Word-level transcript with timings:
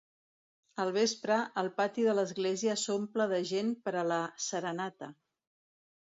Al 0.83 0.91
vespre, 0.93 1.35
el 1.61 1.67
pati 1.81 2.05
de 2.07 2.15
l'església 2.19 2.75
s'omple 2.83 3.27
de 3.33 3.41
gent 3.49 3.69
per 3.89 3.93
a 4.01 4.05
la 4.13 4.17
"serenata". 4.47 5.11